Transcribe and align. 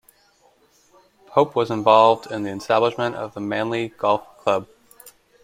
Pope 1.27 1.53
was 1.55 1.69
also 1.69 1.75
involved 1.77 2.31
in 2.31 2.41
the 2.41 2.49
establishment 2.49 3.13
of 3.13 3.35
the 3.35 3.39
Manly 3.39 3.89
Golf 3.89 4.35
Club. 4.39 4.67